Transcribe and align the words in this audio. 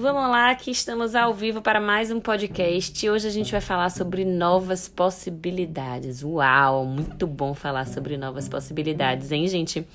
Vamos 0.00 0.30
lá, 0.30 0.54
que 0.54 0.70
estamos 0.70 1.14
ao 1.14 1.34
vivo 1.34 1.60
para 1.60 1.78
mais 1.78 2.10
um 2.10 2.18
podcast. 2.18 3.06
Hoje 3.10 3.28
a 3.28 3.30
gente 3.30 3.52
vai 3.52 3.60
falar 3.60 3.90
sobre 3.90 4.24
novas 4.24 4.88
possibilidades. 4.88 6.22
Uau, 6.22 6.86
muito 6.86 7.26
bom 7.26 7.52
falar 7.52 7.86
sobre 7.86 8.16
novas 8.16 8.48
possibilidades, 8.48 9.30
hein, 9.30 9.46
gente? 9.46 9.86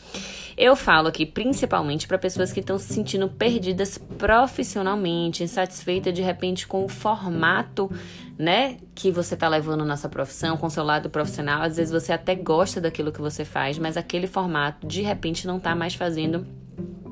Eu 0.55 0.75
falo 0.75 1.07
aqui 1.07 1.25
principalmente 1.25 2.07
para 2.07 2.19
pessoas 2.19 2.53
que 2.53 2.59
estão 2.59 2.77
se 2.77 2.93
sentindo 2.93 3.27
perdidas 3.27 3.97
profissionalmente, 3.97 5.43
insatisfeitas 5.43 6.13
de 6.13 6.21
repente 6.21 6.67
com 6.67 6.85
o 6.85 6.87
formato, 6.87 7.91
né, 8.37 8.77
que 8.93 9.09
você 9.09 9.33
está 9.33 9.47
levando 9.47 9.83
na 9.83 9.97
sua 9.97 10.09
profissão, 10.11 10.55
com 10.55 10.67
o 10.67 10.69
seu 10.69 10.83
lado 10.83 11.09
profissional. 11.09 11.63
Às 11.63 11.77
vezes 11.77 11.91
você 11.91 12.13
até 12.13 12.35
gosta 12.35 12.79
daquilo 12.79 13.11
que 13.11 13.21
você 13.21 13.43
faz, 13.43 13.79
mas 13.79 13.97
aquele 13.97 14.27
formato 14.27 14.85
de 14.85 15.01
repente 15.01 15.47
não 15.47 15.57
está 15.57 15.73
mais 15.73 15.95
fazendo 15.95 16.45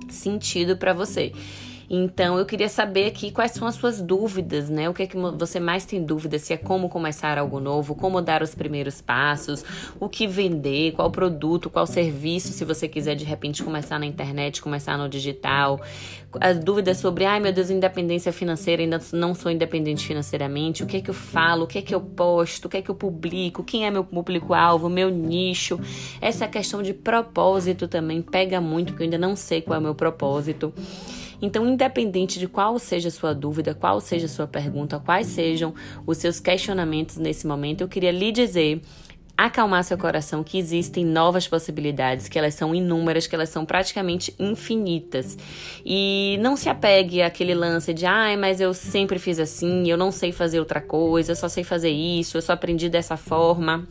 sentido 0.09 0.77
para 0.77 0.94
você. 0.94 1.34
Então, 1.90 2.38
eu 2.38 2.46
queria 2.46 2.70
saber 2.70 3.08
aqui 3.08 3.32
quais 3.32 3.52
são 3.52 3.68
as 3.68 3.76
suas 3.76 4.02
dúvidas, 4.02 4.70
né? 4.70 4.90
O 4.90 4.94
que 4.94 5.04
é 5.04 5.08
que 5.08 5.18
você 5.18 5.60
mais 5.60 5.86
tem 5.86 6.04
dúvida? 6.04 6.40
Se 6.40 6.54
é 6.54 6.58
como 6.58 6.90
começar 6.90 7.38
algo 7.38 7.59
novo, 7.59 7.96
como 7.96 8.22
dar 8.22 8.42
os 8.42 8.56
primeiros 8.56 9.02
passos, 9.02 9.64
o 10.00 10.08
que 10.08 10.28
vender, 10.28 10.94
qual 10.94 11.12
produto, 11.12 11.70
qual 11.70 11.86
serviço, 11.86 12.50
se 12.50 12.66
você 12.66 12.88
quiser 12.88 13.16
de 13.16 13.26
repente 13.26 13.64
começar 13.64 14.00
na 14.00 14.06
internet, 14.06 14.62
começar 14.62 14.98
no 14.98 15.09
digital. 15.09 15.82
As 16.40 16.58
dúvidas 16.58 16.98
sobre, 16.98 17.26
ai 17.26 17.40
meu 17.40 17.54
Deus, 17.54 17.70
independência 17.70 18.34
financeira, 18.34 18.81
ainda 18.81 19.00
não 19.12 19.36
sou 19.36 19.52
independente 19.52 20.06
financeiramente, 20.06 20.84
o 20.84 20.88
que 20.88 20.98
é 20.98 21.02
que 21.02 21.09
eu 21.09 21.14
falo, 21.14 21.66
o 21.66 21.68
que 21.68 21.78
é 21.78 21.81
que 21.81 21.94
eu 21.94 22.02
posto, 22.02 22.66
o 22.66 22.70
que 22.70 22.78
é 22.78 22.81
que 22.81 22.90
eu 22.90 22.95
publico, 22.95 23.64
quem 23.64 23.86
é 23.86 23.92
meu 23.92 24.04
público-alvo, 24.04 24.90
meu 24.90 25.09
nicho. 25.09 25.80
Essa 26.20 26.48
questão 26.48 26.81
de 26.81 26.94
propósito 26.94 27.88
também 27.88 28.22
pega 28.22 28.59
muito, 28.59 28.94
porque 28.94 29.04
eu 29.04 29.06
ainda 29.06 29.18
não 29.18 29.36
sei 29.36 29.62
qual 29.62 29.76
é 29.76 29.80
o 29.80 29.84
meu 29.84 29.95
propósito. 29.95 30.73
Então, 31.44 31.67
independente 31.67 32.39
de 32.39 32.47
qual 32.47 32.80
seja 32.80 33.09
a 33.09 33.11
sua 33.11 33.36
dúvida, 33.36 33.75
qual 33.75 33.99
seja 33.99 34.27
a 34.27 34.30
sua 34.30 34.47
pergunta, 34.47 34.97
quais 34.97 35.27
sejam 35.27 35.73
os 36.08 36.17
seus 36.17 36.39
questionamentos 36.39 37.17
nesse 37.17 37.45
momento, 37.45 37.81
eu 37.81 37.88
queria 37.89 38.11
lhe 38.11 38.31
dizer 38.31 38.81
acalmar 39.38 39.83
seu 39.83 39.97
coração 39.97 40.41
que 40.41 40.58
existem 40.58 41.03
novas 41.03 41.45
possibilidades, 41.45 42.30
que 42.30 42.39
elas 42.39 42.53
são 42.53 42.73
inúmeras, 42.73 43.27
que 43.27 43.35
elas 43.35 43.50
são 43.50 43.66
praticamente 43.66 44.33
infinitas. 44.39 45.38
E 45.85 46.38
não 46.39 46.55
se 46.55 46.69
apegue 46.69 47.22
àquele 47.22 47.53
lance 47.53 47.94
de, 47.94 48.05
ai, 48.05 48.38
mas 48.38 48.61
eu 48.61 48.73
sempre 48.73 49.19
fiz 49.19 49.38
assim, 49.38 49.89
eu 49.89 49.97
não 49.97 50.13
sei 50.13 50.31
fazer 50.31 50.61
outra 50.61 50.80
coisa, 50.80 51.33
eu 51.33 51.35
só 51.35 51.50
sei 51.50 51.66
fazer 51.66 51.89
isso, 51.89 52.38
eu 52.38 52.41
só 52.41 52.53
aprendi 52.53 52.88
dessa 52.88 53.17
forma. 53.17 53.85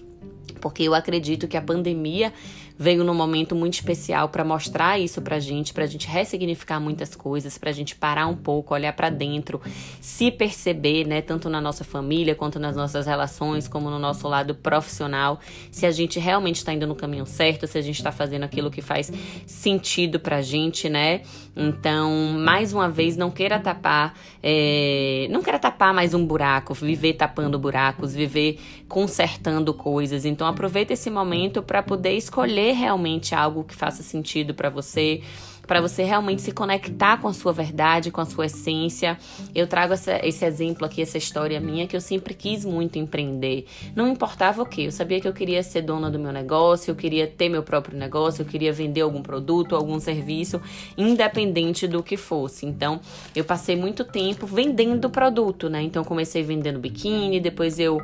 Porque 0.58 0.84
eu 0.84 0.94
acredito 0.94 1.46
que 1.46 1.56
a 1.56 1.62
pandemia 1.62 2.32
veio 2.78 3.04
num 3.04 3.14
momento 3.14 3.54
muito 3.54 3.74
especial 3.74 4.28
para 4.28 4.44
mostrar 4.44 4.98
isso 4.98 5.20
pra 5.22 5.38
gente, 5.38 5.72
pra 5.72 5.86
gente 5.86 6.06
ressignificar 6.06 6.80
muitas 6.80 7.14
coisas, 7.14 7.58
pra 7.58 7.72
gente 7.72 7.94
parar 7.94 8.26
um 8.26 8.36
pouco, 8.36 8.74
olhar 8.74 8.92
para 8.92 9.10
dentro, 9.10 9.60
se 10.00 10.30
perceber, 10.30 11.06
né, 11.06 11.20
tanto 11.20 11.48
na 11.48 11.60
nossa 11.60 11.84
família 11.84 12.34
quanto 12.34 12.58
nas 12.58 12.76
nossas 12.76 13.06
relações, 13.06 13.68
como 13.68 13.90
no 13.90 13.98
nosso 13.98 14.26
lado 14.28 14.54
profissional, 14.54 15.40
se 15.70 15.86
a 15.86 15.90
gente 15.90 16.18
realmente 16.18 16.56
está 16.56 16.72
indo 16.72 16.86
no 16.86 16.94
caminho 16.94 17.26
certo, 17.26 17.66
se 17.66 17.78
a 17.78 17.82
gente 17.82 17.96
está 17.96 18.12
fazendo 18.12 18.44
aquilo 18.44 18.70
que 18.70 18.82
faz 18.82 19.12
sentido 19.46 20.18
pra 20.18 20.42
gente, 20.42 20.88
né? 20.88 21.22
Então, 21.54 22.10
mais 22.38 22.72
uma 22.72 22.88
vez, 22.88 23.16
não 23.16 23.30
queira 23.30 23.58
tapar, 23.58 24.14
é, 24.42 25.26
não 25.30 25.42
queira 25.42 25.58
tapar 25.58 25.92
mais 25.92 26.14
um 26.14 26.24
buraco, 26.24 26.72
viver 26.72 27.12
tapando 27.14 27.58
buracos, 27.58 28.14
viver 28.14 28.58
consertando 28.88 29.74
coisas. 29.74 30.24
Então, 30.24 30.46
aproveita 30.46 30.94
esse 30.94 31.10
momento 31.10 31.62
para 31.62 31.82
poder 31.82 32.12
escolher 32.12 32.71
realmente 32.72 33.34
algo 33.34 33.64
que 33.64 33.74
faça 33.74 34.02
sentido 34.02 34.54
para 34.54 34.70
você, 34.70 35.22
para 35.66 35.80
você 35.80 36.02
realmente 36.02 36.42
se 36.42 36.52
conectar 36.52 37.18
com 37.18 37.28
a 37.28 37.32
sua 37.32 37.52
verdade, 37.52 38.10
com 38.10 38.20
a 38.20 38.24
sua 38.24 38.46
essência. 38.46 39.18
Eu 39.54 39.66
trago 39.66 39.92
essa, 39.92 40.24
esse 40.26 40.44
exemplo 40.44 40.84
aqui, 40.84 41.02
essa 41.02 41.18
história 41.18 41.60
minha, 41.60 41.86
que 41.86 41.96
eu 41.96 42.00
sempre 42.00 42.34
quis 42.34 42.64
muito 42.64 42.98
empreender. 42.98 43.66
Não 43.94 44.08
importava 44.08 44.62
o 44.62 44.66
que, 44.66 44.84
eu 44.84 44.92
sabia 44.92 45.20
que 45.20 45.28
eu 45.28 45.32
queria 45.32 45.62
ser 45.62 45.82
dona 45.82 46.10
do 46.10 46.18
meu 46.18 46.32
negócio, 46.32 46.90
eu 46.90 46.96
queria 46.96 47.26
ter 47.26 47.48
meu 47.48 47.62
próprio 47.62 47.96
negócio, 47.96 48.42
eu 48.42 48.46
queria 48.46 48.72
vender 48.72 49.02
algum 49.02 49.22
produto, 49.22 49.76
algum 49.76 49.98
serviço, 50.00 50.60
independente 50.96 51.86
do 51.86 52.02
que 52.02 52.16
fosse. 52.16 52.66
Então, 52.66 53.00
eu 53.34 53.44
passei 53.44 53.76
muito 53.76 54.04
tempo 54.04 54.46
vendendo 54.46 55.10
produto, 55.10 55.68
né? 55.68 55.82
Então, 55.82 56.04
comecei 56.04 56.42
vendendo 56.42 56.78
biquíni, 56.78 57.40
depois 57.40 57.78
eu 57.78 58.02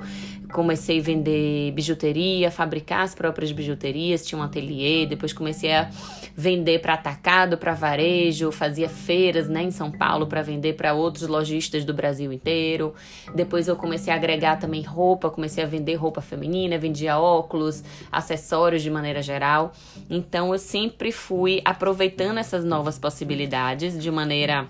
comecei 0.53 0.99
a 0.99 1.03
vender 1.03 1.73
bijuteria, 1.73 2.51
fabricar 2.51 3.03
as 3.03 3.15
próprias 3.15 3.53
bijuterias, 3.53 4.27
tinha 4.27 4.39
um 4.39 4.43
ateliê, 4.43 5.07
depois 5.07 5.33
comecei 5.33 5.73
a 5.73 5.91
vender 6.35 6.81
para 6.81 6.95
atacado, 6.95 7.48
para 7.57 7.73
varejo, 7.75 8.51
fazia 8.53 8.89
feiras, 8.89 9.49
né, 9.49 9.63
em 9.63 9.71
São 9.71 9.91
Paulo 9.91 10.27
para 10.27 10.43
vender 10.43 10.75
para 10.75 10.93
outros 10.93 11.29
lojistas 11.29 11.85
do 11.85 11.95
Brasil 11.95 12.33
inteiro. 12.33 12.95
Depois 13.35 13.69
eu 13.69 13.77
comecei 13.77 14.13
a 14.13 14.17
agregar 14.17 14.57
também 14.57 14.83
roupa, 14.83 15.31
comecei 15.31 15.63
a 15.63 15.67
vender 15.67 15.95
roupa 15.95 16.21
feminina, 16.21 16.79
vendia 16.79 17.19
óculos, 17.19 17.83
acessórios 18.11 18.83
de 18.83 18.91
maneira 18.91 19.23
geral. 19.23 19.73
Então 20.11 20.53
eu 20.53 20.59
sempre 20.59 21.13
fui 21.13 21.63
aproveitando 21.65 22.39
essas 22.39 22.65
novas 22.65 22.99
possibilidades 22.99 23.99
de 24.01 24.11
maneira 24.11 24.69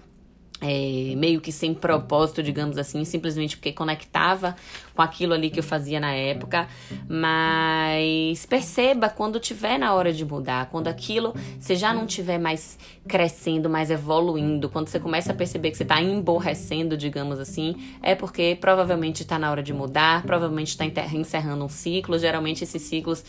é, 0.60 1.14
meio 1.16 1.40
que 1.40 1.52
sem 1.52 1.72
propósito, 1.72 2.42
digamos 2.42 2.78
assim, 2.78 3.04
simplesmente 3.04 3.56
porque 3.56 3.72
conectava 3.72 4.56
com 4.94 5.02
aquilo 5.02 5.32
ali 5.32 5.50
que 5.50 5.60
eu 5.60 5.62
fazia 5.62 6.00
na 6.00 6.12
época. 6.12 6.66
Mas 7.08 8.44
perceba 8.46 9.08
quando 9.08 9.38
tiver 9.38 9.78
na 9.78 9.94
hora 9.94 10.12
de 10.12 10.24
mudar, 10.24 10.66
quando 10.66 10.88
aquilo 10.88 11.32
você 11.58 11.76
já 11.76 11.94
não 11.94 12.06
tiver 12.06 12.38
mais 12.38 12.78
crescendo, 13.06 13.70
mais 13.70 13.90
evoluindo, 13.90 14.68
quando 14.68 14.88
você 14.88 14.98
começa 14.98 15.32
a 15.32 15.34
perceber 15.34 15.70
que 15.70 15.76
você 15.76 15.84
está 15.84 16.02
emborrecendo, 16.02 16.96
digamos 16.96 17.38
assim, 17.38 17.76
é 18.02 18.14
porque 18.14 18.58
provavelmente 18.60 19.22
está 19.22 19.38
na 19.38 19.50
hora 19.50 19.62
de 19.62 19.72
mudar, 19.72 20.22
provavelmente 20.24 20.68
está 20.68 20.84
encerrando 21.14 21.64
um 21.64 21.68
ciclo. 21.68 22.18
Geralmente 22.18 22.64
esses 22.64 22.82
ciclos 22.82 23.24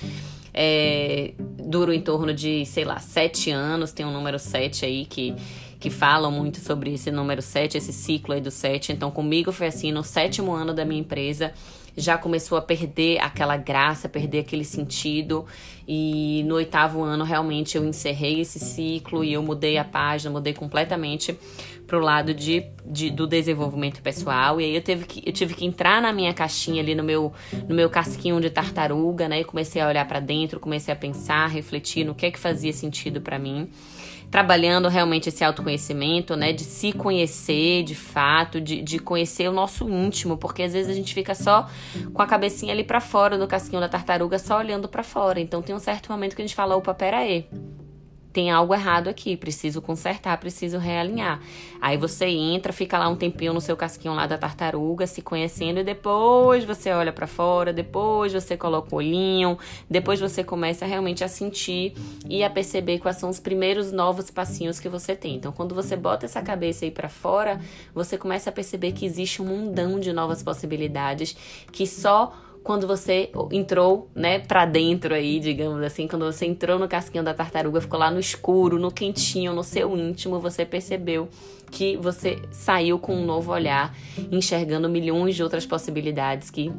é, 0.52 1.34
duram 1.38 1.94
em 1.94 2.02
torno 2.02 2.34
de, 2.34 2.66
sei 2.66 2.84
lá, 2.84 3.00
sete 3.00 3.52
anos, 3.52 3.92
tem 3.92 4.06
um 4.06 4.12
número 4.12 4.40
sete 4.40 4.84
aí 4.84 5.06
que 5.06 5.36
que 5.80 5.90
falam 5.90 6.30
muito 6.30 6.60
sobre 6.60 6.94
esse 6.94 7.10
número 7.10 7.42
7, 7.42 7.78
esse 7.78 7.94
ciclo 7.94 8.34
aí 8.34 8.42
do 8.42 8.52
7. 8.52 8.92
Então, 8.92 9.10
comigo 9.10 9.52
foi 9.52 9.68
assim, 9.68 9.92
no 9.92 10.04
sétimo 10.04 10.52
ano 10.52 10.74
da 10.74 10.84
minha 10.84 11.00
empresa, 11.00 11.54
já 11.96 12.18
começou 12.18 12.58
a 12.58 12.62
perder 12.62 13.20
aquela 13.20 13.56
graça, 13.56 14.10
perder 14.10 14.40
aquele 14.40 14.66
sentido. 14.66 15.46
E 15.88 16.44
no 16.46 16.56
oitavo 16.56 17.02
ano, 17.02 17.24
realmente, 17.24 17.78
eu 17.78 17.86
encerrei 17.86 18.42
esse 18.42 18.60
ciclo 18.60 19.24
e 19.24 19.34
eu 19.34 19.42
mudei 19.42 19.78
a 19.78 19.86
página, 19.86 20.30
mudei 20.30 20.54
completamente 20.54 21.38
pro 21.88 22.00
lado 22.00 22.34
de, 22.34 22.66
de, 22.86 23.10
do 23.10 23.26
desenvolvimento 23.26 24.02
pessoal. 24.02 24.60
E 24.60 24.66
aí 24.66 24.76
eu, 24.76 24.82
teve 24.82 25.06
que, 25.06 25.24
eu 25.26 25.32
tive 25.32 25.54
que 25.54 25.66
entrar 25.66 26.02
na 26.02 26.12
minha 26.12 26.34
caixinha 26.34 26.82
ali, 26.82 26.94
no 26.94 27.04
meu, 27.04 27.32
no 27.68 27.74
meu 27.74 27.90
casquinho 27.90 28.40
de 28.42 28.50
tartaruga, 28.50 29.30
né? 29.30 29.40
E 29.40 29.44
comecei 29.46 29.82
a 29.82 29.88
olhar 29.88 30.06
para 30.06 30.20
dentro, 30.20 30.60
comecei 30.60 30.94
a 30.94 30.98
pensar, 30.98 31.48
refletir 31.48 32.06
no 32.06 32.14
que 32.14 32.26
é 32.26 32.32
que 32.32 32.38
fazia 32.38 32.74
sentido 32.74 33.22
para 33.22 33.40
mim 33.40 33.70
trabalhando 34.30 34.88
realmente 34.88 35.30
esse 35.30 35.44
autoconhecimento, 35.44 36.36
né? 36.36 36.54
De 36.54 36.64
se 36.64 36.94
conhecer 36.94 37.84
de 37.84 37.96
fato, 37.96 38.62
de, 38.62 38.82
de 38.82 39.00
conhecer 39.00 39.50
o 39.50 39.52
nosso 39.52 39.90
íntimo, 39.90 40.38
porque 40.38 40.64
às 40.64 40.74
vezes 40.74 40.92
a 40.92 40.96
gente 40.96 41.14
fica 41.14 41.34
só 41.34 41.68
com 42.14 42.22
a 42.22 42.28
cabecinha 42.28 42.74
ali 42.74 42.84
para 42.84 43.02
fora 43.02 43.38
do 43.38 43.48
casquinho 43.48 43.82
da 43.82 43.90
tartaruga, 43.90 44.38
só 44.38 44.58
olhando 44.58 44.88
para 44.88 45.04
fora. 45.04 45.40
Então 45.40 45.62
tem 45.62 45.76
um 45.76 45.80
certo 45.80 46.12
momento 46.12 46.36
que 46.36 46.42
a 46.42 46.46
gente 46.46 46.56
fala, 46.56 46.76
opa, 46.76 46.94
pera 46.94 47.18
aí 47.18 47.48
tem 48.32 48.52
algo 48.52 48.74
errado 48.74 49.08
aqui, 49.08 49.36
preciso 49.36 49.82
consertar, 49.82 50.38
preciso 50.38 50.78
realinhar. 50.78 51.42
Aí 51.82 51.98
você 51.98 52.26
entra, 52.26 52.72
fica 52.72 52.98
lá 52.98 53.10
um 53.10 53.16
tempinho 53.16 53.54
no 53.54 53.62
seu 53.62 53.76
casquinho 53.76 54.14
lá 54.14 54.28
da 54.28 54.38
tartaruga, 54.38 55.08
se 55.08 55.22
conhecendo, 55.22 55.80
e 55.80 55.84
depois 55.84 56.64
você 56.64 56.92
olha 56.92 57.12
para 57.12 57.26
fora, 57.26 57.74
depois 57.74 58.34
você 58.34 58.56
coloca 58.56 58.94
o 58.94 58.98
olhinho, 58.98 59.58
depois 59.90 60.20
você 60.20 60.44
começa 60.44 60.86
realmente 60.86 61.24
a 61.24 61.28
sentir 61.28 61.94
e 62.28 62.44
a 62.44 62.50
perceber 62.50 63.00
quais 63.00 63.18
são 63.18 63.30
os 63.30 63.40
primeiros 63.40 63.92
novos 63.92 64.30
passinhos 64.30 64.80
que 64.80 64.90
você 64.90 65.16
tem. 65.16 65.36
Então, 65.36 65.52
quando 65.52 65.74
você 65.74 65.96
bota 65.96 66.26
essa 66.26 66.42
cabeça 66.42 66.86
aí 66.86 66.92
para 66.92 67.10
fora, 67.10 67.60
você 67.94 68.18
começa 68.18 68.50
a 68.50 68.54
perceber 68.54 68.92
que 68.92 69.06
existe 69.06 69.42
um 69.42 69.46
mundão 69.46 70.00
de 70.00 70.14
novas 70.14 70.44
possibilidades 70.44 71.36
que 71.72 71.88
só 71.88 72.34
quando 72.70 72.86
você 72.86 73.32
entrou, 73.52 74.12
né, 74.14 74.38
para 74.38 74.64
dentro 74.64 75.16
aí, 75.16 75.40
digamos 75.40 75.82
assim, 75.82 76.08
quando 76.08 76.32
você 76.32 76.46
entrou 76.46 76.78
no 76.78 76.88
casquinho 76.88 77.24
da 77.24 77.34
tartaruga, 77.34 77.82
ficou 77.82 78.00
lá 78.00 78.12
no 78.12 78.20
escuro, 78.20 78.78
no 78.78 78.92
quentinho, 78.92 79.54
no 79.54 79.64
seu 79.64 79.98
íntimo, 79.98 80.40
você 80.40 80.64
percebeu 80.64 81.28
que 81.72 81.98
você 81.98 82.40
saiu 82.52 83.00
com 83.00 83.16
um 83.16 83.26
novo 83.26 83.52
olhar, 83.52 83.98
enxergando 84.32 84.88
milhões 84.88 85.36
de 85.36 85.42
outras 85.42 85.66
possibilidades 85.66 86.52
que 86.52 86.72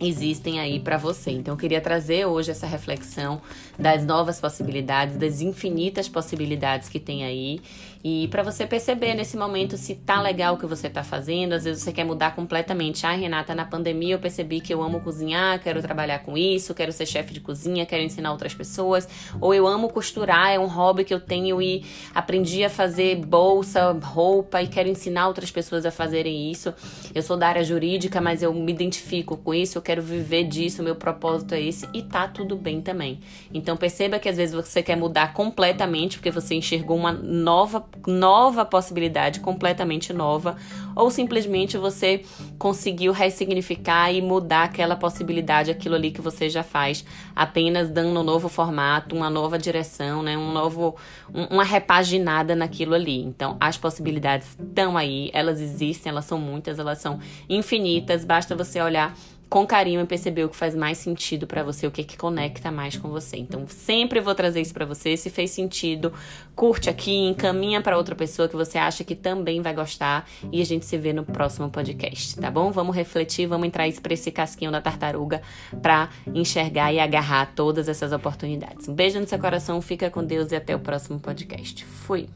existem 0.00 0.60
aí 0.60 0.80
para 0.80 0.96
você. 0.96 1.30
Então 1.30 1.54
eu 1.54 1.58
queria 1.58 1.80
trazer 1.80 2.26
hoje 2.26 2.50
essa 2.50 2.66
reflexão 2.66 3.40
das 3.78 4.04
novas 4.04 4.40
possibilidades, 4.40 5.16
das 5.16 5.40
infinitas 5.40 6.08
possibilidades 6.08 6.88
que 6.88 6.98
tem 6.98 7.24
aí 7.24 7.60
e 8.06 8.28
para 8.28 8.42
você 8.42 8.66
perceber 8.66 9.14
nesse 9.14 9.34
momento 9.34 9.78
se 9.78 9.94
tá 9.94 10.20
legal 10.20 10.56
o 10.56 10.58
que 10.58 10.66
você 10.66 10.90
tá 10.90 11.02
fazendo. 11.02 11.54
Às 11.54 11.64
vezes 11.64 11.82
você 11.82 11.90
quer 11.90 12.04
mudar 12.04 12.34
completamente. 12.36 13.06
Ah, 13.06 13.12
Renata, 13.12 13.54
na 13.54 13.64
pandemia 13.64 14.16
eu 14.16 14.18
percebi 14.18 14.60
que 14.60 14.74
eu 14.74 14.82
amo 14.82 15.00
cozinhar, 15.00 15.58
quero 15.62 15.80
trabalhar 15.80 16.18
com 16.18 16.36
isso, 16.36 16.74
quero 16.74 16.92
ser 16.92 17.06
chefe 17.06 17.32
de 17.32 17.40
cozinha, 17.40 17.86
quero 17.86 18.02
ensinar 18.02 18.30
outras 18.30 18.52
pessoas, 18.52 19.08
ou 19.40 19.54
eu 19.54 19.66
amo 19.66 19.88
costurar, 19.88 20.50
é 20.50 20.58
um 20.58 20.66
hobby 20.66 21.02
que 21.02 21.14
eu 21.14 21.20
tenho 21.20 21.62
e 21.62 21.82
aprendi 22.14 22.62
a 22.62 22.68
fazer 22.68 23.16
bolsa, 23.16 23.92
roupa 23.92 24.60
e 24.60 24.66
quero 24.66 24.90
ensinar 24.90 25.26
outras 25.26 25.50
pessoas 25.50 25.86
a 25.86 25.90
fazerem 25.90 26.50
isso. 26.50 26.74
Eu 27.14 27.22
sou 27.22 27.38
da 27.38 27.48
área 27.48 27.64
jurídica, 27.64 28.20
mas 28.20 28.42
eu 28.42 28.52
me 28.52 28.70
identifico 28.70 29.38
com 29.38 29.54
isso, 29.54 29.80
quero 29.84 30.02
viver 30.02 30.44
disso, 30.44 30.82
meu 30.82 30.96
propósito 30.96 31.54
é 31.54 31.60
esse 31.60 31.88
e 31.92 32.02
tá 32.02 32.26
tudo 32.26 32.56
bem 32.56 32.80
também. 32.80 33.20
Então 33.52 33.76
perceba 33.76 34.18
que 34.18 34.28
às 34.28 34.36
vezes 34.36 34.54
você 34.54 34.82
quer 34.82 34.96
mudar 34.96 35.32
completamente 35.32 36.16
porque 36.16 36.30
você 36.30 36.54
enxergou 36.54 36.96
uma 36.96 37.12
nova 37.12 37.84
nova 38.06 38.64
possibilidade, 38.64 39.40
completamente 39.40 40.12
nova, 40.12 40.56
ou 40.96 41.10
simplesmente 41.10 41.76
você 41.76 42.22
conseguiu 42.58 43.12
ressignificar 43.12 44.12
e 44.12 44.22
mudar 44.22 44.64
aquela 44.64 44.96
possibilidade, 44.96 45.70
aquilo 45.70 45.94
ali 45.94 46.10
que 46.10 46.20
você 46.20 46.48
já 46.48 46.62
faz, 46.62 47.04
apenas 47.34 47.90
dando 47.90 48.20
um 48.20 48.22
novo 48.22 48.48
formato, 48.48 49.14
uma 49.14 49.28
nova 49.28 49.58
direção, 49.58 50.22
né, 50.22 50.36
um 50.36 50.52
novo 50.52 50.96
um, 51.32 51.44
uma 51.54 51.64
repaginada 51.64 52.54
naquilo 52.54 52.94
ali. 52.94 53.20
Então, 53.22 53.56
as 53.60 53.76
possibilidades 53.76 54.48
estão 54.58 54.96
aí, 54.96 55.30
elas 55.32 55.60
existem, 55.60 56.10
elas 56.10 56.24
são 56.24 56.38
muitas, 56.38 56.78
elas 56.78 56.98
são 56.98 57.18
infinitas, 57.48 58.24
basta 58.24 58.54
você 58.54 58.80
olhar 58.80 59.14
com 59.54 59.64
carinho 59.64 60.00
e 60.00 60.04
perceber 60.04 60.42
o 60.42 60.48
que 60.48 60.56
faz 60.56 60.74
mais 60.74 60.98
sentido 60.98 61.46
para 61.46 61.62
você, 61.62 61.86
o 61.86 61.90
que 61.92 62.02
que 62.02 62.16
conecta 62.16 62.72
mais 62.72 62.96
com 62.96 63.08
você. 63.08 63.36
Então, 63.36 63.68
sempre 63.68 64.20
vou 64.20 64.34
trazer 64.34 64.60
isso 64.60 64.74
para 64.74 64.84
você. 64.84 65.16
Se 65.16 65.30
fez 65.30 65.52
sentido, 65.52 66.12
curte 66.56 66.90
aqui, 66.90 67.16
encaminha 67.28 67.80
para 67.80 67.96
outra 67.96 68.16
pessoa 68.16 68.48
que 68.48 68.56
você 68.56 68.78
acha 68.78 69.04
que 69.04 69.14
também 69.14 69.62
vai 69.62 69.72
gostar 69.72 70.28
e 70.50 70.60
a 70.60 70.64
gente 70.64 70.84
se 70.84 70.98
vê 70.98 71.12
no 71.12 71.24
próximo 71.24 71.70
podcast, 71.70 72.36
tá 72.36 72.50
bom? 72.50 72.72
Vamos 72.72 72.96
refletir, 72.96 73.46
vamos 73.46 73.68
entrar 73.68 73.88
para 74.02 74.14
esse 74.14 74.32
casquinho 74.32 74.72
da 74.72 74.80
tartaruga 74.80 75.40
para 75.80 76.08
enxergar 76.34 76.92
e 76.92 76.98
agarrar 76.98 77.52
todas 77.54 77.88
essas 77.88 78.10
oportunidades. 78.10 78.88
Um 78.88 78.94
beijo 78.94 79.20
no 79.20 79.28
seu 79.28 79.38
coração, 79.38 79.80
fica 79.80 80.10
com 80.10 80.24
Deus 80.24 80.50
e 80.50 80.56
até 80.56 80.74
o 80.74 80.80
próximo 80.80 81.20
podcast. 81.20 81.84
Fui. 81.84 82.26